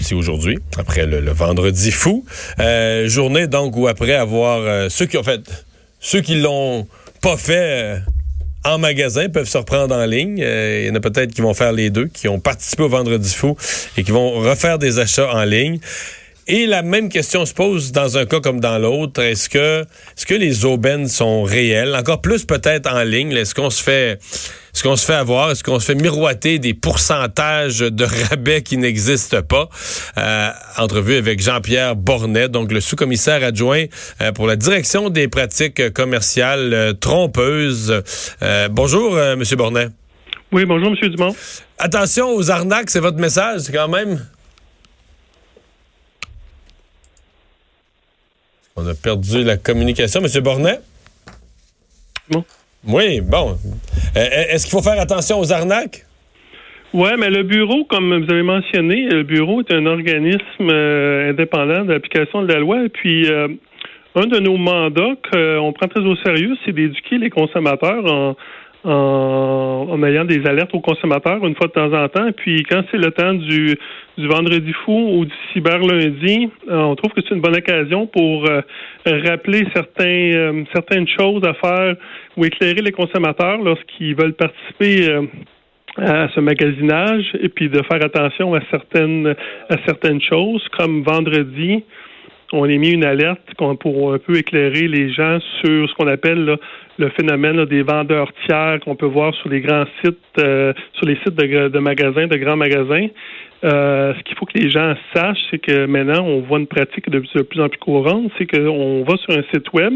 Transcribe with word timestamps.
c'est 0.00 0.14
aujourd'hui, 0.14 0.58
après 0.78 1.06
le, 1.06 1.30
vendredi 1.32 1.90
fou. 1.90 2.24
journée 3.06 3.46
donc 3.46 3.76
où 3.76 3.88
après 3.88 4.14
avoir 4.14 4.90
ceux 4.90 5.06
qui 5.06 5.16
ont 5.16 5.22
fait, 5.22 5.40
ceux 6.00 6.20
qui 6.20 6.36
l'ont 6.36 6.86
pas 7.20 7.36
fait 7.36 8.00
en 8.64 8.78
magasin 8.78 9.28
peuvent 9.28 9.48
se 9.48 9.58
reprendre 9.58 9.94
en 9.94 10.04
ligne. 10.06 10.38
il 10.38 10.86
y 10.86 10.90
en 10.90 10.94
a 10.94 11.00
peut-être 11.00 11.32
qui 11.32 11.40
vont 11.40 11.54
faire 11.54 11.72
les 11.72 11.90
deux, 11.90 12.06
qui 12.06 12.28
ont 12.28 12.40
participé 12.40 12.82
au 12.82 12.88
Vendredi 12.88 13.32
fou 13.32 13.56
et 13.96 14.02
qui 14.02 14.10
vont 14.10 14.40
refaire 14.40 14.78
des 14.78 14.98
achats 14.98 15.32
en 15.32 15.44
ligne. 15.44 15.78
Et 16.48 16.66
la 16.66 16.82
même 16.82 17.08
question 17.08 17.44
se 17.44 17.52
pose 17.52 17.90
dans 17.90 18.18
un 18.18 18.24
cas 18.24 18.38
comme 18.38 18.60
dans 18.60 18.78
l'autre. 18.78 19.20
Est-ce 19.20 19.48
que, 19.48 19.80
est-ce 19.80 20.26
que 20.26 20.34
les 20.34 20.64
aubaines 20.64 21.08
sont 21.08 21.42
réelles? 21.42 21.92
Encore 21.96 22.20
plus 22.20 22.44
peut-être 22.44 22.88
en 22.88 23.02
ligne. 23.02 23.32
Est-ce 23.32 23.52
qu'on 23.52 23.68
se 23.68 23.82
fait, 23.82 24.12
est-ce 24.72 24.84
qu'on 24.84 24.94
se 24.94 25.04
fait 25.04 25.14
avoir? 25.14 25.50
Est-ce 25.50 25.64
qu'on 25.64 25.80
se 25.80 25.86
fait 25.86 25.96
miroiter 25.96 26.60
des 26.60 26.72
pourcentages 26.72 27.80
de 27.80 28.04
rabais 28.30 28.62
qui 28.62 28.76
n'existent 28.76 29.42
pas? 29.42 29.68
Euh, 30.18 30.50
entrevue 30.76 31.16
avec 31.16 31.42
Jean-Pierre 31.42 31.96
Bornet, 31.96 32.48
donc 32.48 32.70
le 32.70 32.80
sous-commissaire 32.80 33.42
adjoint 33.42 33.86
euh, 34.22 34.30
pour 34.30 34.46
la 34.46 34.54
direction 34.54 35.10
des 35.10 35.26
pratiques 35.26 35.92
commerciales 35.94 36.72
euh, 36.72 36.92
trompeuses. 36.92 38.02
Euh, 38.42 38.68
bonjour, 38.70 39.16
Monsieur 39.36 39.56
Bornet. 39.56 39.88
Oui, 40.52 40.64
bonjour, 40.64 40.90
Monsieur 40.92 41.08
Dumont. 41.08 41.34
Attention 41.78 42.32
aux 42.36 42.52
arnaques, 42.52 42.90
c'est 42.90 43.00
votre 43.00 43.18
message, 43.18 43.62
quand 43.72 43.88
même. 43.88 44.24
On 48.78 48.86
a 48.86 48.94
perdu 48.94 49.42
la 49.42 49.56
communication. 49.56 50.20
Monsieur 50.20 50.42
Bornet? 50.42 50.80
Bon. 52.30 52.44
Oui, 52.86 53.22
bon. 53.22 53.56
Euh, 54.16 54.18
euh, 54.18 54.44
est-ce 54.50 54.66
qu'il 54.66 54.72
faut 54.72 54.82
faire 54.82 55.00
attention 55.00 55.40
aux 55.40 55.50
arnaques? 55.50 56.04
Oui, 56.92 57.08
mais 57.18 57.30
le 57.30 57.42
bureau, 57.42 57.84
comme 57.84 58.22
vous 58.22 58.30
avez 58.30 58.42
mentionné, 58.42 59.08
le 59.08 59.22
bureau 59.22 59.60
est 59.60 59.72
un 59.72 59.86
organisme 59.86 60.70
euh, 60.70 61.30
indépendant 61.30 61.84
d'application 61.84 62.42
de 62.42 62.52
la 62.52 62.58
loi. 62.58 62.84
Et 62.84 62.88
puis, 62.90 63.26
un 64.14 64.26
de 64.26 64.38
nos 64.38 64.58
mandats 64.58 65.14
qu'on 65.30 65.72
prend 65.72 65.88
très 65.88 66.00
au 66.00 66.16
sérieux, 66.16 66.54
c'est 66.64 66.72
d'éduquer 66.72 67.16
les 67.16 67.30
consommateurs 67.30 68.04
en, 68.04 68.36
en, 68.86 69.88
en, 69.90 70.02
ayant 70.04 70.24
des 70.24 70.46
alertes 70.46 70.72
aux 70.72 70.80
consommateurs 70.80 71.44
une 71.44 71.56
fois 71.56 71.66
de 71.66 71.72
temps 71.72 71.92
en 71.92 72.08
temps. 72.08 72.30
Puis 72.36 72.62
quand 72.62 72.82
c'est 72.90 72.98
le 72.98 73.10
temps 73.10 73.34
du, 73.34 73.76
du 74.16 74.28
vendredi 74.28 74.72
fou 74.84 75.18
ou 75.18 75.24
du 75.24 75.34
cyber 75.52 75.78
lundi, 75.78 76.48
euh, 76.70 76.78
on 76.78 76.94
trouve 76.94 77.12
que 77.12 77.20
c'est 77.22 77.34
une 77.34 77.40
bonne 77.40 77.56
occasion 77.56 78.06
pour 78.06 78.46
euh, 78.48 78.60
rappeler 79.04 79.66
certains, 79.74 80.04
euh, 80.04 80.64
certaines 80.72 81.08
choses 81.08 81.42
à 81.44 81.54
faire 81.54 81.96
ou 82.36 82.44
éclairer 82.44 82.80
les 82.80 82.92
consommateurs 82.92 83.58
lorsqu'ils 83.58 84.14
veulent 84.14 84.34
participer 84.34 85.28
à 85.98 86.28
ce 86.34 86.40
magasinage 86.40 87.24
et 87.40 87.48
puis 87.48 87.68
de 87.68 87.82
faire 87.82 88.04
attention 88.04 88.54
à 88.54 88.60
certaines 88.70 89.34
à 89.70 89.76
certaines 89.86 90.20
choses 90.20 90.62
comme 90.76 91.02
vendredi 91.02 91.82
on 92.52 92.64
a 92.64 92.68
mis 92.68 92.90
une 92.90 93.04
alerte 93.04 93.54
pour 93.80 94.12
un 94.12 94.18
peu 94.18 94.36
éclairer 94.36 94.88
les 94.88 95.12
gens 95.12 95.38
sur 95.60 95.88
ce 95.88 95.94
qu'on 95.94 96.06
appelle 96.06 96.58
le 96.98 97.10
phénomène 97.10 97.64
des 97.66 97.82
vendeurs 97.82 98.30
tiers 98.46 98.78
qu'on 98.84 98.96
peut 98.96 99.06
voir 99.06 99.34
sur 99.34 99.48
les 99.48 99.60
grands 99.60 99.84
sites, 100.02 100.18
euh, 100.38 100.72
sur 100.94 101.06
les 101.06 101.16
sites 101.16 101.34
de, 101.34 101.78
magasins, 101.78 102.26
de 102.26 102.36
grands 102.36 102.56
magasins. 102.56 103.08
Euh, 103.64 104.14
ce 104.14 104.22
qu'il 104.24 104.36
faut 104.36 104.46
que 104.46 104.58
les 104.58 104.70
gens 104.70 104.94
sachent, 105.14 105.44
c'est 105.50 105.58
que 105.58 105.86
maintenant, 105.86 106.24
on 106.24 106.40
voit 106.40 106.58
une 106.58 106.66
pratique 106.66 107.08
de, 107.10 107.20
plus 107.20 107.60
en 107.60 107.68
plus 107.68 107.78
courante, 107.78 108.30
c'est 108.38 108.46
qu'on 108.46 109.04
va 109.04 109.16
sur 109.16 109.32
un 109.36 109.42
site 109.52 109.72
web 109.72 109.92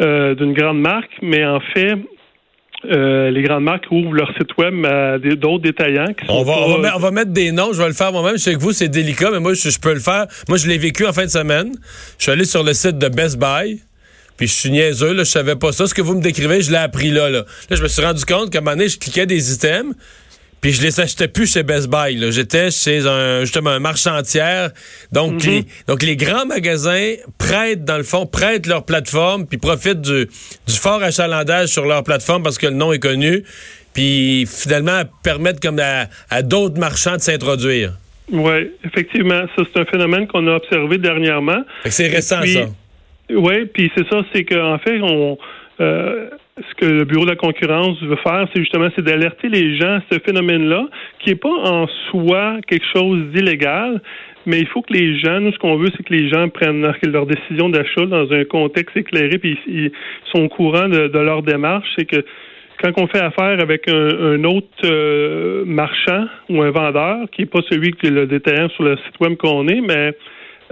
euh, 0.00 0.34
d'une 0.34 0.52
grande 0.52 0.80
marque, 0.80 1.10
mais 1.22 1.44
en 1.44 1.60
fait, 1.60 1.96
euh, 2.84 3.30
les 3.30 3.42
grandes 3.42 3.64
marques 3.64 3.86
ouvrent 3.90 4.14
leur 4.14 4.32
site 4.36 4.56
web 4.56 4.86
à 4.86 5.18
d'autres 5.18 5.62
détaillants. 5.62 6.12
Qui 6.14 6.24
on, 6.28 6.44
va, 6.44 6.52
on, 6.96 6.98
va, 6.98 7.10
mettre 7.10 7.32
des 7.32 7.50
noms, 7.50 7.72
je 7.72 7.82
vais 7.82 7.88
le 7.88 7.94
faire 7.94 8.12
moi-même. 8.12 8.34
Je 8.34 8.42
sais 8.42 8.54
que 8.54 8.60
vous, 8.60 8.72
c'est 8.72 8.88
délicat, 8.88 9.30
mais 9.32 9.40
moi, 9.40 9.54
je, 9.54 9.78
peux 9.80 9.92
le 9.92 10.00
faire. 10.00 10.26
Moi, 10.48 10.58
je 10.58 10.68
l'ai 10.68 10.78
vécu 10.78 11.04
en 11.04 11.12
fin 11.12 11.24
de 11.24 11.30
semaine. 11.30 11.72
Je 12.18 12.22
suis 12.22 12.32
allé 12.32 12.44
sur 12.44 12.62
le 12.62 12.72
site 12.72 12.98
de 12.98 13.08
Best 13.08 13.38
Buy. 13.38 13.80
Puis 14.38 14.46
je 14.46 14.54
suis 14.54 14.70
niaiseux, 14.70 15.12
là, 15.12 15.24
je 15.24 15.30
savais 15.30 15.56
pas 15.56 15.72
ça. 15.72 15.86
Ce 15.86 15.92
que 15.92 16.00
vous 16.00 16.14
me 16.14 16.22
décrivez, 16.22 16.62
je 16.62 16.70
l'ai 16.70 16.78
appris 16.78 17.10
là, 17.10 17.28
là. 17.28 17.44
Là, 17.68 17.76
je 17.76 17.82
me 17.82 17.88
suis 17.88 18.02
rendu 18.02 18.24
compte 18.24 18.50
qu'à 18.50 18.58
un 18.58 18.60
moment 18.62 18.76
donné, 18.76 18.88
je 18.88 18.96
cliquais 18.96 19.26
des 19.26 19.52
items, 19.52 19.94
puis 20.60 20.72
je 20.72 20.80
les 20.80 21.00
achetais 21.00 21.28
plus 21.28 21.52
chez 21.52 21.64
Best 21.64 21.88
Buy. 21.88 22.32
J'étais 22.32 22.70
chez 22.70 23.04
un 23.06 23.40
justement 23.40 23.70
un 23.70 23.80
marchand 23.80 24.22
tiers. 24.22 24.70
Donc, 25.12 25.44
mhm. 25.44 25.50
les, 25.50 25.64
donc 25.88 26.02
les 26.02 26.16
grands 26.16 26.46
magasins 26.46 27.14
prêtent, 27.36 27.84
dans 27.84 27.96
le 27.96 28.04
fond, 28.04 28.26
prêtent 28.26 28.66
leur 28.66 28.84
plateforme, 28.84 29.46
puis 29.46 29.58
profitent 29.58 30.00
du, 30.00 30.28
du 30.66 30.74
fort 30.74 31.02
achalandage 31.02 31.68
sur 31.68 31.84
leur 31.84 32.04
plateforme 32.04 32.44
parce 32.44 32.58
que 32.58 32.66
le 32.66 32.74
nom 32.74 32.92
est 32.92 33.00
connu, 33.00 33.42
puis 33.92 34.46
finalement 34.46 35.02
permettent 35.24 35.60
comme 35.60 35.80
à, 35.80 36.42
d'autres 36.42 36.78
marchands 36.78 37.16
de 37.16 37.22
s'introduire. 37.22 37.94
Oui, 38.30 38.70
effectivement. 38.84 39.42
Ça, 39.56 39.62
c'est 39.72 39.80
un 39.80 39.84
phénomène 39.84 40.28
qu'on 40.28 40.46
a 40.46 40.56
observé 40.56 40.98
dernièrement. 40.98 41.64
C'est 41.86 42.06
récent, 42.06 42.40
ça. 42.44 42.68
Oui, 43.30 43.66
puis 43.66 43.90
c'est 43.96 44.08
ça, 44.08 44.22
c'est 44.32 44.44
qu'en 44.44 44.78
fait, 44.78 45.00
on... 45.02 45.38
Euh, 45.80 46.28
ce 46.58 46.74
que 46.74 46.86
le 46.86 47.04
Bureau 47.04 47.24
de 47.24 47.30
la 47.30 47.36
concurrence 47.36 48.02
veut 48.02 48.16
faire, 48.16 48.48
c'est 48.52 48.60
justement 48.60 48.88
c'est 48.96 49.04
d'alerter 49.04 49.48
les 49.48 49.76
gens 49.76 49.98
à 49.98 50.00
ce 50.10 50.18
phénomène-là, 50.18 50.88
qui 51.20 51.30
n'est 51.30 51.36
pas 51.36 51.48
en 51.48 51.86
soi 52.10 52.56
quelque 52.66 52.86
chose 52.92 53.26
d'illégal, 53.32 54.00
mais 54.46 54.60
il 54.60 54.66
faut 54.66 54.82
que 54.82 54.92
les 54.92 55.18
gens, 55.18 55.40
nous, 55.40 55.52
ce 55.52 55.58
qu'on 55.58 55.76
veut, 55.76 55.90
c'est 55.96 56.02
que 56.02 56.12
les 56.12 56.28
gens 56.28 56.48
prennent 56.48 56.82
leur 57.02 57.26
décision 57.26 57.68
d'achat 57.68 58.06
dans 58.06 58.32
un 58.32 58.44
contexte 58.44 58.96
éclairé, 58.96 59.38
puis 59.38 59.58
ils 59.66 59.90
sont 60.32 60.44
au 60.44 60.48
courant 60.48 60.88
de, 60.88 61.18
leur 61.18 61.42
démarche. 61.42 61.86
C'est 61.98 62.06
que 62.06 62.24
quand 62.82 62.92
on 62.96 63.06
fait 63.08 63.20
affaire 63.20 63.60
avec 63.60 63.88
un, 63.88 64.42
autre 64.44 64.66
euh, 64.84 65.64
marchand 65.66 66.26
ou 66.48 66.62
un 66.62 66.70
vendeur, 66.70 67.28
qui 67.30 67.42
n'est 67.42 67.46
pas 67.46 67.60
celui 67.68 67.92
que 67.92 68.06
le 68.06 68.26
détaillant 68.26 68.68
sur 68.70 68.84
le 68.84 68.96
site 68.96 69.20
web 69.20 69.36
qu'on 69.36 69.68
est, 69.68 69.80
mais 69.80 70.14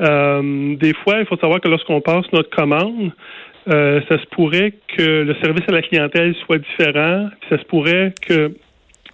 euh, 0.00 0.76
des 0.76 0.94
fois, 0.94 1.20
il 1.20 1.26
faut 1.26 1.36
savoir 1.36 1.60
que 1.60 1.68
lorsqu'on 1.68 2.00
passe 2.00 2.24
notre 2.32 2.50
commande, 2.50 3.12
euh, 3.68 4.00
ça 4.08 4.18
se 4.18 4.26
pourrait 4.26 4.74
que 4.96 5.22
le 5.22 5.34
service 5.42 5.64
à 5.68 5.72
la 5.72 5.82
clientèle 5.82 6.34
soit 6.44 6.58
différent. 6.58 7.28
Ça 7.48 7.58
se 7.58 7.64
pourrait 7.64 8.14
que 8.22 8.52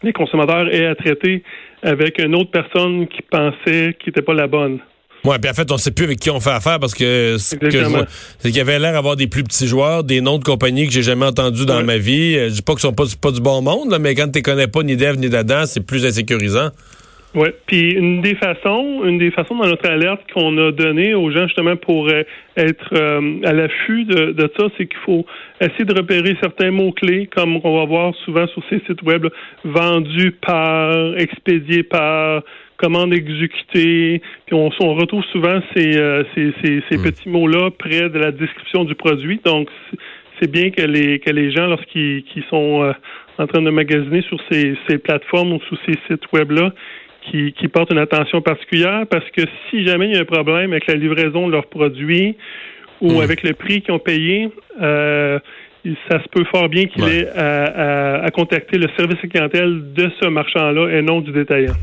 les 0.02 0.12
consommateurs 0.12 0.72
aient 0.72 0.86
à 0.86 0.94
traiter 0.94 1.42
avec 1.82 2.18
une 2.18 2.34
autre 2.34 2.50
personne 2.50 3.06
qui 3.08 3.22
pensait 3.22 3.96
qu'il 3.98 4.08
n'était 4.08 4.22
pas 4.22 4.34
la 4.34 4.46
bonne. 4.46 4.80
Oui, 5.24 5.36
puis 5.40 5.48
en 5.48 5.54
fait, 5.54 5.70
on 5.70 5.74
ne 5.74 5.80
sait 5.80 5.92
plus 5.92 6.04
avec 6.04 6.18
qui 6.18 6.30
on 6.30 6.40
fait 6.40 6.50
affaire 6.50 6.80
parce 6.80 6.94
que 6.94 7.36
c'est 7.38 7.56
qu'il 7.56 8.56
y 8.56 8.60
avait 8.60 8.80
l'air 8.80 8.92
d'avoir 8.92 9.14
des 9.14 9.28
plus 9.28 9.44
petits 9.44 9.68
joueurs, 9.68 10.02
des 10.02 10.20
noms 10.20 10.38
de 10.38 10.42
compagnies 10.42 10.86
que 10.86 10.92
j'ai 10.92 11.02
jamais 11.02 11.26
entendus 11.26 11.64
dans 11.64 11.82
ma 11.84 11.96
vie. 11.96 12.34
Je 12.34 12.54
dis 12.54 12.62
pas 12.62 12.72
qu'ils 12.72 12.80
sont 12.80 12.92
pas, 12.92 13.04
pas 13.20 13.30
du 13.30 13.40
bon 13.40 13.62
monde, 13.62 13.96
mais 14.00 14.16
quand 14.16 14.28
tu 14.32 14.40
ne 14.40 14.42
connais 14.42 14.66
pas 14.66 14.82
ni 14.82 14.96
d'Ève 14.96 15.16
ni 15.18 15.28
d'Adam, 15.30 15.62
c'est 15.64 15.86
plus 15.86 16.04
insécurisant. 16.04 16.70
Oui, 17.34 17.48
puis 17.66 17.92
une 17.92 18.20
des 18.20 18.34
façons, 18.34 19.04
une 19.04 19.16
des 19.16 19.30
façons 19.30 19.56
dans 19.56 19.66
notre 19.66 19.88
alerte 19.88 20.20
qu'on 20.34 20.56
a 20.58 20.70
donné 20.70 21.14
aux 21.14 21.30
gens 21.30 21.46
justement 21.46 21.76
pour 21.76 22.08
euh, 22.08 22.24
être 22.58 22.90
euh, 22.92 23.40
à 23.44 23.54
l'affût 23.54 24.04
de, 24.04 24.32
de 24.32 24.50
ça, 24.54 24.66
c'est 24.76 24.86
qu'il 24.86 24.98
faut 24.98 25.24
essayer 25.58 25.86
de 25.86 25.94
repérer 25.94 26.36
certains 26.42 26.70
mots-clés, 26.70 27.30
comme 27.34 27.58
on 27.64 27.78
va 27.78 27.86
voir 27.86 28.14
souvent 28.26 28.46
sur 28.48 28.62
ces 28.68 28.80
sites 28.80 29.00
web, 29.02 29.26
vendus 29.64 30.32
par, 30.32 31.16
expédiés 31.16 31.84
par, 31.84 32.42
commande 32.76 33.14
exécutée, 33.14 34.20
puis 34.44 34.54
on, 34.54 34.70
on 34.80 34.94
retrouve 34.94 35.24
souvent 35.32 35.60
ces, 35.74 35.96
euh, 35.96 36.24
ces, 36.34 36.52
ces, 36.62 36.82
ces 36.90 36.98
hmm. 36.98 37.02
petits 37.02 37.28
mots-là 37.30 37.70
près 37.70 38.10
de 38.10 38.18
la 38.18 38.32
description 38.32 38.84
du 38.84 38.94
produit. 38.94 39.40
Donc, 39.42 39.68
c'est 40.40 40.50
bien 40.50 40.70
que 40.70 40.82
les, 40.82 41.20
que 41.20 41.30
les 41.30 41.52
gens, 41.52 41.68
lorsqu'ils 41.68 42.44
sont 42.50 42.92
en 43.38 43.46
train 43.46 43.62
de 43.62 43.70
magasiner 43.70 44.22
sur 44.22 44.38
ces, 44.50 44.74
ces 44.88 44.98
plateformes 44.98 45.52
ou 45.52 45.60
sur 45.68 45.78
ces 45.86 45.94
sites 46.08 46.30
web-là, 46.32 46.72
qui, 47.22 47.52
qui 47.52 47.68
portent 47.68 47.92
une 47.92 47.98
attention 47.98 48.40
particulière 48.40 49.04
parce 49.10 49.28
que 49.30 49.42
si 49.70 49.84
jamais 49.86 50.08
il 50.08 50.14
y 50.14 50.18
a 50.18 50.20
un 50.20 50.24
problème 50.24 50.72
avec 50.72 50.86
la 50.86 50.94
livraison 50.94 51.46
de 51.46 51.52
leurs 51.52 51.66
produits 51.66 52.36
ou 53.00 53.12
hmm. 53.12 53.20
avec 53.20 53.42
le 53.42 53.52
prix 53.54 53.82
qu'ils 53.82 53.94
ont 53.94 53.98
payé, 53.98 54.48
euh, 54.80 55.38
ça 56.08 56.22
se 56.22 56.28
peut 56.28 56.44
fort 56.44 56.68
bien 56.68 56.86
qu'il 56.86 57.04
ait 57.04 57.28
à, 57.36 58.24
à, 58.24 58.30
contacter 58.30 58.78
le 58.78 58.88
service 58.96 59.18
clientèle 59.28 59.92
de 59.92 60.10
ce 60.20 60.28
marchand-là 60.28 60.96
et 60.96 61.02
non 61.02 61.20
du 61.20 61.32
détaillant. 61.32 61.74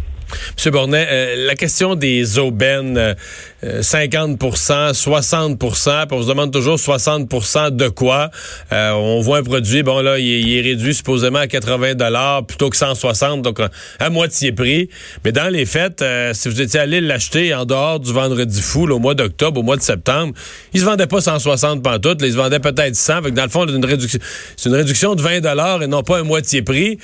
Monsieur 0.55 0.71
Bornet, 0.71 1.07
euh, 1.09 1.47
la 1.47 1.55
question 1.55 1.95
des 1.95 2.37
aubaines, 2.37 3.15
50% 3.63 4.93
60 4.93 5.59
puis 5.59 5.67
on 6.11 6.23
se 6.23 6.27
demande 6.27 6.51
toujours 6.51 6.77
60% 6.77 7.75
de 7.75 7.89
quoi. 7.89 8.29
Euh, 8.71 8.91
on 8.91 9.21
voit 9.21 9.39
un 9.39 9.43
produit, 9.43 9.83
bon 9.83 9.99
là, 9.99 10.17
il, 10.17 10.57
est 10.57 10.61
réduit 10.61 10.93
supposément 10.93 11.39
à 11.39 11.47
80 11.47 11.95
dollars 11.95 12.45
plutôt 12.45 12.69
que 12.69 12.77
160, 12.77 13.41
donc 13.41 13.59
à 13.99 14.09
moitié 14.09 14.51
prix. 14.51 14.89
Mais 15.25 15.31
dans 15.31 15.51
les 15.51 15.65
fêtes, 15.65 16.01
euh, 16.01 16.33
si 16.33 16.49
vous 16.49 16.61
étiez 16.61 16.79
allé 16.79 17.01
l'acheter 17.01 17.53
en 17.53 17.65
dehors 17.65 17.99
du 17.99 18.13
vendredi 18.13 18.61
fou, 18.61 18.89
au 18.89 18.99
mois 18.99 19.15
d'octobre, 19.15 19.59
au 19.59 19.63
mois 19.63 19.77
de 19.77 19.81
septembre, 19.81 20.33
il 20.73 20.79
se 20.79 20.85
vendait 20.85 21.07
pas 21.07 21.21
160 21.21 21.83
pantoutes, 21.83 22.21
là, 22.21 22.27
il 22.27 22.33
se 22.33 22.37
vendait 22.37 22.59
peut-être 22.59 22.95
100. 22.95 23.23
Fait 23.23 23.31
dans 23.31 23.43
le 23.43 23.49
fond, 23.49 23.65
c'est 23.67 23.75
une 23.75 23.85
réduction, 23.85 24.19
une 24.65 24.75
réduction 24.75 25.15
de 25.15 25.21
20 25.21 25.41
dollars 25.41 25.83
et 25.83 25.87
non 25.87 26.03
pas 26.03 26.19
un 26.19 26.23
moitié 26.23 26.61
prix. 26.61 26.97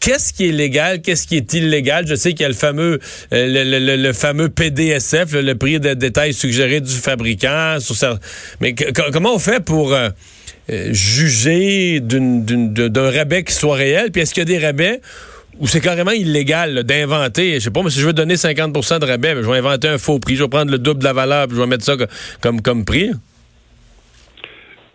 qu'est-ce 0.00 0.32
qui 0.32 0.48
est 0.48 0.52
légal, 0.52 1.00
qu'est-ce 1.00 1.26
qui 1.26 1.36
est 1.36 1.52
illégal? 1.54 2.06
Je 2.06 2.14
sais 2.14 2.34
qu'il 2.34 2.47
le 2.48 2.54
fameux, 2.54 2.98
le, 3.30 4.12
fameux 4.12 4.48
PDSF, 4.48 5.32
le 5.32 5.54
prix 5.54 5.80
de 5.80 5.94
détails 5.94 6.34
suggérés 6.34 6.80
du 6.80 6.94
fabricant. 6.94 7.78
Mais 8.60 8.74
comment 9.12 9.34
on 9.34 9.38
fait 9.38 9.62
pour 9.64 9.94
euh, 9.94 10.08
euh, 10.70 10.88
juger 10.92 12.00
d'un 12.00 13.10
rabais 13.10 13.44
qui 13.44 13.52
soit 13.52 13.76
réel? 13.76 14.10
Puis 14.10 14.22
est-ce 14.22 14.34
qu'il 14.34 14.42
y 14.48 14.54
a 14.54 14.58
des 14.58 14.64
rabais 14.64 15.00
où 15.60 15.66
c'est 15.66 15.80
carrément 15.80 16.12
illégal 16.12 16.84
d'inventer, 16.84 17.54
je 17.54 17.64
sais 17.64 17.70
pas, 17.70 17.82
mais 17.82 17.90
si 17.90 17.98
je 17.98 18.06
veux 18.06 18.12
donner 18.12 18.36
50% 18.36 19.00
de 19.00 19.04
rabais, 19.04 19.34
ben, 19.34 19.42
je 19.42 19.50
vais 19.50 19.58
inventer 19.58 19.88
un 19.88 19.98
faux 19.98 20.20
prix, 20.20 20.36
je 20.36 20.44
vais 20.44 20.48
prendre 20.48 20.70
le 20.70 20.78
double 20.78 21.00
de 21.00 21.04
la 21.04 21.12
valeur, 21.12 21.48
puis 21.48 21.56
je 21.56 21.60
vais 21.60 21.66
mettre 21.66 21.84
ça 21.84 21.96
comme 22.40 22.84
prix. 22.84 23.10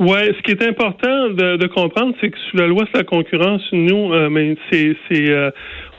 Oui, 0.06 0.20
ce 0.36 0.42
qui 0.42 0.52
est 0.52 0.68
important 0.68 1.30
de, 1.30 1.66
comprendre, 1.68 2.14
c'est 2.20 2.30
que 2.30 2.38
sous 2.50 2.58
la 2.58 2.68
loi 2.68 2.86
sur 2.88 2.98
la 2.98 3.06
concurrence, 3.06 3.62
nous, 3.72 4.12
euh, 4.12 4.30
mais 4.30 4.58
c'est, 4.70 4.98
euh, 5.12 5.50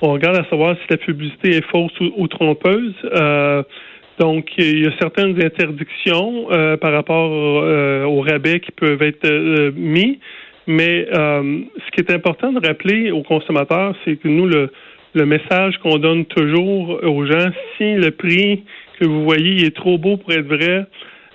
on 0.02 0.12
regarde 0.12 0.36
à 0.36 0.44
savoir 0.50 0.76
si 0.76 0.82
la 0.90 0.98
publicité 0.98 1.56
est 1.56 1.64
fausse 1.70 1.98
ou, 2.00 2.28
trompeuse. 2.28 2.94
Euh, 3.04 3.62
donc, 4.18 4.50
il 4.58 4.80
y 4.80 4.86
a 4.86 4.90
certaines 5.00 5.42
interdictions 5.42 6.48
par 6.82 6.92
rapport 6.92 7.30
aux 7.30 8.20
rabais 8.20 8.60
qui 8.60 8.72
peuvent 8.72 9.02
être 9.02 9.72
mis. 9.74 10.18
Mais 10.66 11.06
ce 11.10 11.90
qui 11.92 12.00
est 12.00 12.10
important 12.10 12.52
de 12.52 12.64
rappeler 12.64 13.10
aux 13.10 13.22
consommateurs, 13.22 13.96
c'est 14.04 14.16
que 14.16 14.28
nous, 14.28 14.46
le, 14.46 14.70
le 15.14 15.24
message 15.24 15.78
qu'on 15.78 15.96
donne 15.96 16.26
toujours 16.26 17.02
aux 17.02 17.24
gens, 17.24 17.48
si 17.78 17.94
le 17.94 18.10
prix 18.10 18.64
que 19.00 19.06
vous 19.06 19.24
voyez 19.24 19.64
est 19.64 19.74
trop 19.74 19.96
beau 19.96 20.18
pour 20.18 20.30
être 20.32 20.46
vrai, 20.46 20.84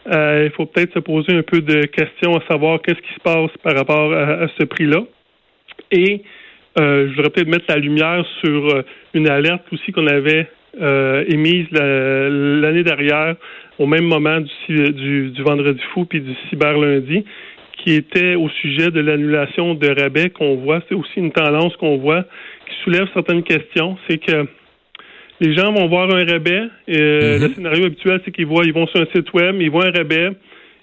euh, 0.08 0.46
il 0.46 0.52
faut 0.52 0.66
peut-être 0.66 0.94
se 0.94 1.00
poser 1.00 1.34
un 1.34 1.44
peu 1.44 1.62
de 1.62 1.86
questions 1.86 2.36
à 2.36 2.42
savoir 2.48 2.82
qu'est-ce 2.82 3.00
qui 3.00 3.14
se 3.14 3.20
passe 3.20 3.52
par 3.64 3.76
rapport 3.76 4.14
à, 4.14 4.48
ce 4.58 4.64
prix-là. 4.64 5.04
Et 5.92 6.22
euh, 6.80 7.10
je 7.10 7.16
voudrais 7.16 7.30
peut-être 7.30 7.48
mettre 7.48 7.66
la 7.68 7.78
lumière 7.78 8.26
sur 8.44 8.68
euh, 8.70 8.84
une 9.14 9.28
alerte 9.28 9.64
aussi 9.72 9.92
qu'on 9.92 10.08
avait 10.08 10.48
émise 11.28 11.66
l'année 11.72 12.84
dernière, 12.84 13.36
au 13.80 13.88
même 13.88 14.06
moment 14.06 14.40
du, 14.68 15.32
du, 15.32 15.42
vendredi 15.42 15.82
fou 15.94 16.06
puis 16.06 16.22
du 16.22 16.34
cyber 16.48 16.78
lundi, 16.78 17.26
qui 17.78 17.96
était 17.96 18.36
au 18.36 18.50
sujet 18.50 18.92
de 18.92 19.02
l'annulation 19.02 19.74
de 19.74 19.90
rabais 20.00 20.30
qu'on 20.30 20.56
voit. 20.58 20.82
C'est 20.88 20.96
aussi 20.96 21.18
une 21.18 21.32
tendance 21.32 21.76
qu'on 21.78 21.98
voit 21.98 22.22
qui 22.22 22.76
soulève 22.84 23.08
certaines 23.14 23.44
questions. 23.44 23.98
C'est 24.08 24.20
que 24.20 24.48
les 25.40 25.54
gens 25.54 25.72
vont 25.72 25.88
voir 25.88 26.14
un 26.14 26.26
rabais. 26.26 26.64
Euh, 26.90 27.38
mhm. 27.38 27.44
Le 27.44 27.54
scénario 27.54 27.86
habituel, 27.86 28.22
c'est 28.26 28.32
qu'ils 28.32 28.46
voient, 28.46 28.66
ils 28.66 28.74
vont 28.74 28.88
sur 28.88 29.02
un 29.02 29.06
site 29.16 29.32
web, 29.34 29.56
ils 29.60 29.70
voient 29.70 29.88
un 29.88 29.92
rabais, 29.92 30.32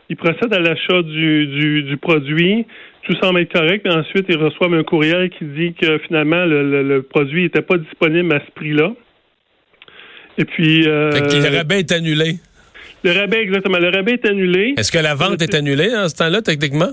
ils 0.08 0.16
procèdent 0.16 0.54
à 0.54 0.60
l'achat 0.60 1.02
du, 1.02 1.82
du, 1.82 1.96
produit, 1.96 2.64
tout 3.02 3.14
semble 3.22 3.40
être 3.40 3.52
correct, 3.52 3.86
et 3.86 3.90
ensuite 3.90 4.26
ils 4.28 4.38
reçoivent 4.38 4.74
un 4.74 4.84
courriel 4.84 5.30
qui 5.30 5.44
dit 5.44 5.74
que 5.74 5.98
finalement 6.06 6.44
le, 6.44 7.00
produit 7.00 7.42
n'était 7.44 7.62
pas 7.62 7.76
disponible 7.76 8.32
à 8.34 8.40
ce 8.40 8.50
prix-là. 8.52 8.92
Et 10.38 10.44
puis. 10.44 10.86
Euh, 10.86 11.10
le 11.10 11.56
rabais 11.56 11.80
est 11.80 11.92
annulé. 11.92 12.36
Le 13.04 13.12
rabais, 13.12 13.42
exactement. 13.42 13.78
Le 13.78 13.90
rabais 13.90 14.12
est 14.12 14.26
annulé. 14.26 14.74
Est-ce 14.76 14.90
que 14.90 14.98
la 14.98 15.14
vente 15.14 15.40
est 15.40 15.54
annulée 15.54 15.94
en 15.94 16.08
ce 16.08 16.16
temps-là, 16.16 16.42
techniquement? 16.42 16.90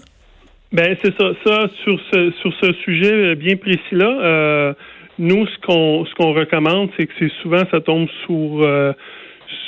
Ben 0.71 0.95
c'est 1.03 1.15
ça. 1.17 1.31
Ça, 1.45 1.67
sur 1.83 1.99
ce, 2.11 2.31
sur 2.41 2.53
ce 2.61 2.73
sujet 2.83 3.35
bien 3.35 3.55
précis-là, 3.55 4.19
euh, 4.21 4.73
nous, 5.19 5.45
ce 5.47 5.57
qu'on 5.65 6.05
ce 6.05 6.13
qu'on 6.15 6.33
recommande, 6.33 6.89
c'est 6.97 7.05
que 7.05 7.13
c'est 7.19 7.31
souvent 7.41 7.63
ça 7.71 7.81
tombe 7.81 8.07
sous 8.25 8.61
euh, 8.63 8.93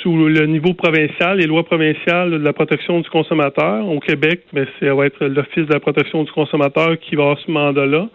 sous 0.02 0.16
le 0.28 0.46
niveau 0.46 0.74
provincial, 0.74 1.38
les 1.38 1.46
lois 1.46 1.64
provinciales 1.64 2.30
de 2.32 2.36
la 2.44 2.52
protection 2.52 3.00
du 3.00 3.08
consommateur. 3.08 3.86
Au 3.88 4.00
Québec, 4.00 4.42
mais 4.52 4.66
ça 4.80 4.94
va 4.94 5.06
être 5.06 5.24
l'Office 5.24 5.66
de 5.66 5.72
la 5.72 5.80
protection 5.80 6.24
du 6.24 6.32
consommateur 6.32 6.98
qui 6.98 7.14
va 7.16 7.22
avoir 7.22 7.38
ce 7.44 7.50
mandat-là. 7.50 8.08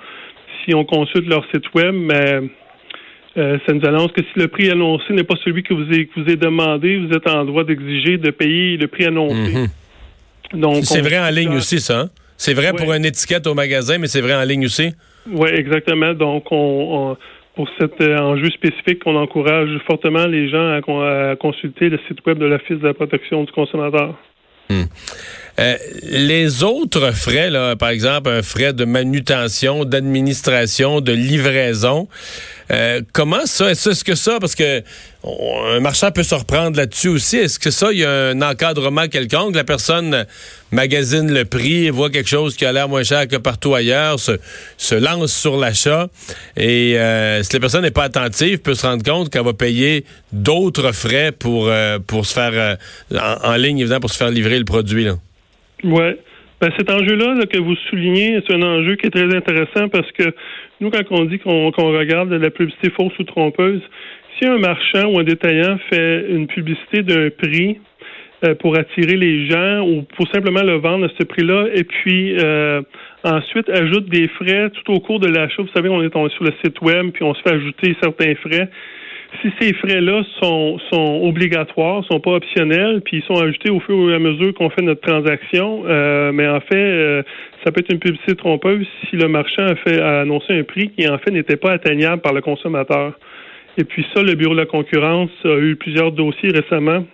Si 0.64 0.76
on 0.76 0.86
consulte 0.86 1.28
leur 1.28 1.46
site 1.52 1.74
web, 1.74 1.96
mais 1.96 2.42
euh, 3.38 3.58
ça 3.66 3.74
nous 3.74 3.86
annonce 3.86 4.12
que 4.12 4.22
si 4.22 4.40
le 4.40 4.48
prix 4.48 4.70
annoncé 4.70 5.14
n'est 5.14 5.24
pas 5.24 5.36
celui 5.44 5.64
que 5.64 5.74
vous 5.74 5.84
avez, 5.84 6.06
que 6.06 6.20
vous 6.20 6.28
avez 6.28 6.36
demandé, 6.36 6.98
vous 6.98 7.14
êtes 7.14 7.28
en 7.30 7.46
droit 7.46 7.64
d'exiger 7.64 8.18
de 8.18 8.30
payer 8.30 8.78
le 8.78 8.88
prix 8.88 9.06
annoncé. 9.06 9.36
Mhm. 9.54 10.60
Donc, 10.60 10.84
c'est 10.84 11.02
vrai 11.02 11.18
en 11.18 11.30
ligne 11.30 11.56
aussi, 11.56 11.80
ça. 11.80 12.02
Hein? 12.02 12.10
C'est 12.36 12.54
vrai 12.54 12.74
pour 12.74 12.92
une 12.92 13.06
étiquette 13.06 13.48
au 13.48 13.54
magasin, 13.54 13.98
mais 14.00 14.08
c'est 14.08 14.22
vrai 14.22 14.36
en 14.36 14.44
ligne 14.44 14.66
aussi? 14.66 14.94
Oui, 15.32 15.50
exactement. 15.54 16.14
Donc, 16.14 16.46
on, 16.52 17.18
pour 17.56 17.68
cet 17.80 18.00
euh, 18.02 18.18
enjeu 18.18 18.50
spécifique, 18.50 19.02
on 19.06 19.16
encourage 19.16 19.70
fortement 19.86 20.26
les 20.26 20.50
gens 20.50 20.80
à, 20.80 21.36
consulter 21.36 21.90
le 21.90 22.00
site 22.08 22.26
web 22.26 22.38
de 22.38 22.46
l'Office 22.46 22.80
de 22.80 22.88
la 22.88 22.94
protection 22.94 23.44
du 23.44 23.52
consommateur. 23.52 24.16
Hmm. 24.70 24.84
Euh, 25.62 25.78
les 26.04 26.64
autres 26.64 27.12
frais, 27.12 27.52
par 27.78 27.90
exemple, 27.90 28.30
un 28.30 28.42
frais 28.42 28.74
de 28.74 28.84
manutention, 28.84 29.86
d'administration, 29.86 31.02
de 31.02 31.12
livraison, 31.12 32.08
euh, 32.72 33.02
comment 33.14 33.46
ça? 33.46 33.70
Est-ce 33.70 34.04
que 34.04 34.16
ça, 34.16 34.40
parce 34.40 34.56
que 34.56 34.82
un 35.24 35.80
marchand 35.82 36.10
peut 36.12 36.24
se 36.24 36.34
reprendre 36.34 36.78
là-dessus 36.78 37.10
aussi, 37.10 37.38
est-ce 37.38 37.60
que 37.60 37.70
ça, 37.70 37.92
il 37.92 38.00
y 38.00 38.06
a 38.06 38.30
un 38.30 38.42
encadrement 38.42 39.08
quelconque? 39.08 39.56
La 39.56 39.64
personne 39.64 40.26
magasine 40.72 41.32
le 41.32 41.46
prix, 41.46 41.92
voit 41.92 42.10
quelque 42.10 42.30
chose 42.30 42.56
qui 42.56 42.66
a 42.66 42.72
l'air 42.72 42.90
moins 42.90 43.04
cher 43.04 43.28
que 43.28 43.36
partout 43.36 43.76
ailleurs, 43.76 44.20
se, 44.20 44.96
lance 44.96 45.32
sur 45.32 45.58
l'achat, 45.58 46.08
et 46.58 46.98
euh, 46.98 47.44
si 47.44 47.54
la 47.54 47.60
personne 47.60 47.84
n'est 47.84 47.92
pas 47.92 48.06
attentive, 48.06 48.60
peut 48.60 48.74
se 48.74 48.88
rendre 48.88 49.04
compte 49.04 49.30
qu'elle 49.30 49.46
va 49.46 49.54
payer 49.54 50.06
d'autres 50.32 50.92
frais 50.92 51.32
pour, 51.32 51.66
se 51.68 52.34
faire, 52.34 52.78
en, 53.14 53.56
ligne, 53.58 53.80
évidemment, 53.80 54.00
pour 54.00 54.12
se 54.12 54.18
faire 54.18 54.30
livrer 54.30 54.58
le 54.58 54.66
produit. 54.66 55.08
Oui. 55.84 56.16
Ben, 56.62 56.70
cet 56.78 56.92
enjeu-là 56.92 57.44
que 57.52 57.58
vous 57.58 57.76
soulignez, 57.90 58.40
c'est 58.46 58.54
un 58.54 58.62
enjeu 58.62 58.96
qui 58.96 59.08
est 59.08 59.10
très 59.10 59.36
intéressant 59.36 59.90
parce 59.90 60.12
que 60.12 60.32
nous, 60.80 60.92
quand 60.92 61.02
on 61.10 61.26
dit 61.26 61.40
qu'on 61.40 61.72
regarde 61.72 62.32
la 62.32 62.52
publicité 62.52 62.92
fausse 62.92 63.18
ou 63.18 63.24
trompeuse, 63.24 63.82
si 64.38 64.48
un 64.48 64.60
marchand 64.60 65.06
ou 65.08 65.20
un 65.20 65.24
détaillant 65.24 65.80
fait 65.90 66.26
une 66.30 66.46
publicité 66.46 67.02
d'un 67.02 67.30
prix 67.32 67.80
euh, 68.44 68.54
pour 68.54 68.78
attirer 68.78 69.18
les 69.18 69.48
gens 69.48 69.82
ou 69.82 70.04
pour 70.16 70.28
simplement 70.28 70.62
le 70.62 70.76
vendre 70.76 71.06
à 71.06 71.10
ce 71.20 71.24
prix-là, 71.24 71.66
et 71.74 71.84
puis 71.84 72.36
euh, 72.38 72.84
ensuite 73.24 73.68
ajoute 73.70 74.08
des 74.10 74.28
frais 74.28 74.70
tout 74.70 74.94
au 74.94 75.00
cours 75.00 75.20
de 75.20 75.30
l'achat, 75.30 75.64
vous 75.64 75.70
savez, 75.76 75.90
on 75.90 76.04
est 76.04 76.12
sur 76.12 76.44
le 76.44 76.54
site 76.64 76.80
web, 76.82 77.10
puis 77.12 77.24
on 77.24 77.34
se 77.34 77.42
fait 77.42 77.54
ajouter 77.56 77.96
certains 78.02 78.36
frais 78.36 78.70
si 79.40 79.52
ces 79.60 79.74
frais-là 79.74 80.24
sont, 80.42 80.78
sont 80.92 81.22
obligatoires, 81.24 82.04
sont 82.06 82.20
pas 82.20 82.32
optionnels, 82.32 83.02
puis 83.02 83.18
ils 83.18 83.24
sont 83.24 83.42
ajoutés 83.42 83.70
au 83.70 83.80
fur 83.80 84.12
et 84.12 84.16
à 84.16 84.20
mesure 84.20 84.54
qu'on 84.54 84.70
fait 84.70 84.82
notre 84.82 85.02
transaction, 85.02 85.84
euh, 85.86 86.32
mais 86.32 86.48
en 86.48 86.60
fait, 86.60 86.76
euh, 86.76 87.24
ça 87.64 87.72
peut 87.72 87.80
être 87.82 87.92
une 87.92 88.00
publicité 88.00 88.36
trompeuse 88.36 88.86
si 89.10 89.16
le 89.16 89.28
marchand 89.28 89.66
a 89.66 89.76
fait 89.76 90.02
a 90.02 90.22
annoncé 90.22 90.58
un 90.58 90.64
prix 90.64 90.90
qui 90.90 91.08
en 91.08 91.18
fait 91.20 91.32
n'était 91.32 91.56
pas 91.56 91.72
atteignable 91.72 92.22
par 92.22 92.34
le 92.34 92.42
consommateur. 92.42 93.14
Et 93.78 93.84
puis 93.86 94.06
ça, 94.14 94.22
le 94.22 94.36
Bureau 94.36 94.54
de 94.54 94.60
la 94.60 94.66
concurrence 94.66 95.32
a 95.46 95.58
eu 95.58 95.76
plusieurs 95.76 96.12
dossiers 96.12 96.52
récemment 96.52 97.06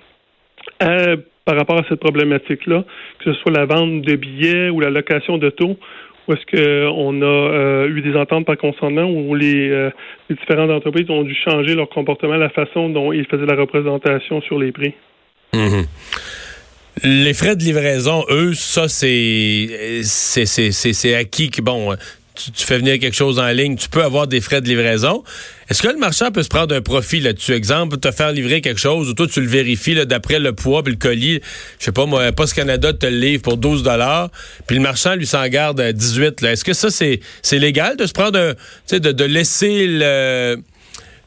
euh, 0.84 1.18
par 1.46 1.56
rapport 1.56 1.78
à 1.80 1.84
cette 1.88 2.00
problématique-là, 2.00 2.84
que 3.20 3.32
ce 3.32 3.40
soit 3.40 3.52
la 3.52 3.66
vente 3.66 4.02
de 4.02 4.16
billets 4.16 4.70
ou 4.70 4.82
la 4.82 4.90
location 4.90 5.38
de 5.38 5.50
taux, 5.50 5.78
ou 6.28 6.34
est-ce 6.34 6.46
qu'on 6.46 7.22
a 7.22 7.26
euh, 7.26 7.90
eu 7.90 8.02
des 8.02 8.16
ententes 8.16 8.46
par 8.46 8.58
consentement 8.58 9.04
où 9.04 9.34
les, 9.36 9.70
euh, 9.70 9.90
les, 10.30 10.36
différentes 10.36 10.70
entreprises 10.70 11.10
ont 11.10 11.24
dû 11.24 11.36
changer 11.36 11.74
leur 11.74 11.90
comportement, 11.90 12.36
la 12.36 12.50
façon 12.50 12.90
dont 12.90 13.14
ils 13.14 13.26
faisaient 13.26 13.46
la 13.46 13.56
représentation 13.56 14.42
sur 14.42 14.60
les 14.60 14.72
prix? 14.72 14.94
Mhm. 15.54 15.86
Les 17.04 17.34
frais 17.34 17.56
de 17.56 17.62
livraison, 17.62 18.26
eux, 18.30 18.54
ça, 18.54 18.88
c'est 18.88 20.02
c'est 20.04 21.16
acquis 21.16 21.52
bon, 21.62 21.96
tu, 22.38 22.66
fais 22.66 22.78
venir 22.78 23.00
quelque 23.00 23.16
chose 23.16 23.40
en 23.40 23.48
ligne, 23.50 23.76
tu 23.76 23.90
peux 23.90 24.04
avoir 24.04 24.28
des 24.28 24.42
frais 24.42 24.62
de 24.62 24.68
livraison. 24.68 25.24
Est-ce 25.70 25.82
que 25.82 25.88
le 25.88 25.98
marchand 25.98 26.32
peut 26.32 26.44
se 26.44 26.48
prendre 26.48 26.74
un 26.74 26.82
profit 26.82 27.20
là-dessus? 27.20 27.54
Exemple, 27.54 27.98
te 27.98 28.12
faire 28.12 28.32
livrer 28.32 28.62
quelque 28.62 28.80
chose 28.80 29.10
ou 29.10 29.14
toi, 29.14 29.28
tu 29.28 29.42
le 29.42 29.48
vérifies 29.48 30.06
d'après 30.06 30.40
le 30.40 30.54
poids 30.54 30.84
puis 30.84 30.94
le 30.94 31.00
colis. 31.00 31.42
Je 31.80 31.86
sais 31.86 31.92
pas, 31.92 32.06
moi, 32.06 32.32
Post 32.32 32.54
Canada 32.54 32.94
te 32.94 33.06
le 33.06 33.18
livre 33.18 33.42
pour 33.42 33.58
12 33.58 33.84
puis 34.66 34.76
le 34.76 34.82
marchand 34.82 35.16
lui 35.16 35.28
s'en 35.28 35.46
garde 35.48 35.82
18 35.82 36.44
Est-ce 36.44 36.64
que 36.64 36.74
ça, 36.74 36.90
c'est 36.90 37.20
légal 37.60 37.98
de 37.98 38.06
se 38.06 38.14
prendre 38.14 38.40
un, 38.40 38.98
de, 38.98 39.12
de 39.12 39.24
laisser 39.24 39.88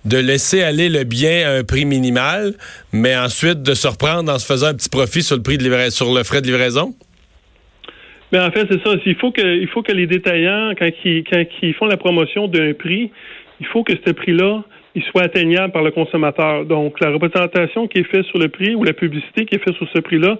de 0.04 0.16
laisser 0.16 0.62
aller 0.62 0.88
le 0.88 1.04
bien 1.04 1.48
à 1.48 1.52
un 1.58 1.64
prix 1.64 1.84
minimal, 1.84 2.54
mais 2.92 3.16
ensuite 3.16 3.62
de 3.62 3.74
se 3.74 3.86
reprendre 3.86 4.32
en 4.32 4.38
se 4.38 4.46
faisant 4.46 4.68
un 4.68 4.74
petit 4.74 4.88
profit 4.88 5.22
sur 5.22 5.36
le 5.36 5.42
prix 5.42 5.58
de 5.58 5.62
livraison, 5.62 5.94
sur 5.94 6.14
le 6.14 6.22
frais 6.24 6.40
de 6.40 6.46
livraison? 6.46 6.94
Mais 8.32 8.38
en 8.38 8.50
fait, 8.50 8.66
c'est 8.70 8.82
ça. 8.84 8.94
Il 9.04 9.16
faut 9.16 9.32
que, 9.32 9.42
il 9.42 9.68
faut 9.68 9.82
que 9.82 9.92
les 9.92 10.06
détaillants, 10.06 10.72
quand 10.78 10.88
ils, 11.04 11.24
quand 11.24 11.42
ils 11.62 11.74
font 11.74 11.86
la 11.86 11.96
promotion 11.96 12.46
d'un 12.48 12.72
prix, 12.74 13.10
il 13.60 13.66
faut 13.66 13.82
que 13.82 13.92
ce 14.04 14.12
prix-là, 14.12 14.62
il 14.94 15.02
soit 15.04 15.22
atteignable 15.22 15.72
par 15.72 15.82
le 15.82 15.90
consommateur. 15.90 16.64
Donc, 16.64 17.00
la 17.00 17.10
représentation 17.10 17.86
qui 17.86 17.98
est 17.98 18.04
faite 18.04 18.24
sur 18.26 18.38
le 18.38 18.48
prix 18.48 18.74
ou 18.74 18.84
la 18.84 18.92
publicité 18.92 19.44
qui 19.44 19.54
est 19.54 19.58
faite 19.58 19.74
sur 19.74 19.88
ce 19.90 20.00
prix-là, 20.00 20.38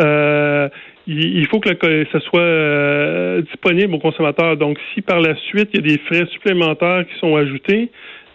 euh, 0.00 0.68
il, 1.06 1.46
faut 1.46 1.60
que 1.60 1.70
ça 2.12 2.20
soit 2.20 2.40
euh, 2.40 3.40
disponible 3.42 3.94
au 3.94 3.98
consommateur. 3.98 4.56
Donc, 4.56 4.78
si 4.92 5.02
par 5.02 5.20
la 5.20 5.36
suite, 5.36 5.70
il 5.72 5.80
y 5.80 5.84
a 5.84 5.96
des 5.96 6.02
frais 6.02 6.26
supplémentaires 6.32 7.04
qui 7.06 7.18
sont 7.20 7.36
ajoutés, 7.36 7.90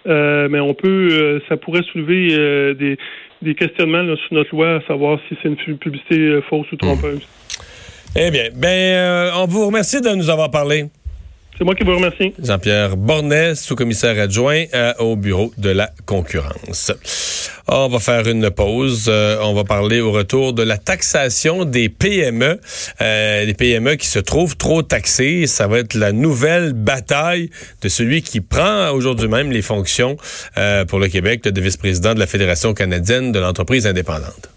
euh, 0.08 0.48
mais 0.50 0.60
on 0.60 0.74
peut, 0.74 1.41
ça 1.50 1.58
pourrait 1.58 1.84
soulever 1.91 2.74
des, 2.75 2.98
des 3.41 3.55
questionnements 3.55 4.03
sur 4.15 4.34
notre 4.34 4.55
loi, 4.55 4.75
à 4.75 4.81
savoir 4.88 5.20
si 5.27 5.38
c'est 5.41 5.50
une 5.50 5.77
publicité 5.77 6.39
fausse 6.50 6.72
ou 6.72 6.75
trompeuse. 6.77 7.27
Eh 8.15 8.30
bien, 8.30 8.50
ben, 8.53 8.68
euh, 8.68 9.32
on 9.36 9.48
vous 9.48 9.65
remercie 9.65 10.01
de 10.01 10.10
nous 10.10 10.30
avoir 10.30 10.51
parlé. 10.51 10.89
C'est 11.62 11.65
moi 11.65 11.75
qui 11.75 11.84
vous 11.84 11.96
remercie. 11.96 12.34
Jean-Pierre 12.41 12.98
Bornet, 12.98 13.53
sous-commissaire 13.53 14.20
adjoint 14.20 14.65
euh, 14.74 14.94
au 14.98 15.15
bureau 15.15 15.53
de 15.60 15.70
la 15.70 15.91
concurrence. 16.08 16.91
on 17.68 17.88
va 17.88 18.00
faire 18.00 18.27
une 18.27 18.50
pause. 18.50 19.06
Euh, 19.08 19.38
on 19.44 19.53
va 19.53 19.63
parler 19.63 20.01
au 20.01 20.12
retour 20.12 20.53
de 20.53 20.63
la 20.63 20.80
taxation 20.80 21.63
des 21.63 21.88
PME. 21.88 22.60
Euh, 23.01 23.46
les 23.46 23.53
PME 23.53 23.94
qui 23.96 24.08
se 24.08 24.18
trouvent 24.18 24.58
trop 24.58 24.82
taxées. 24.82 25.46
Ça 25.46 25.68
va 25.68 25.77
être 25.77 25.94
la 25.94 26.13
nouvelle 26.13 26.74
bataille 26.74 27.51
de 27.84 27.89
celui 27.89 28.24
qui 28.24 28.41
prend 28.41 28.89
aujourd'hui 28.89 29.27
même 29.27 29.51
les 29.51 29.62
fonctions 29.62 30.18
pour 30.88 30.98
le 30.98 31.10
Québec 31.10 31.44
de 31.44 31.62
vice-président 31.62 32.15
de 32.15 32.20
la 32.20 32.27
Fédération 32.27 32.74
canadienne 32.74 33.32
de 33.32 33.39
l'entreprise 33.39 33.86
indépendante. 33.86 34.50